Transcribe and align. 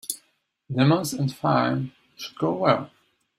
Lemons 0.67 1.13
and 1.13 1.31
thyme 1.31 1.91
should 2.15 2.35
go 2.39 2.53
well. 2.55 2.89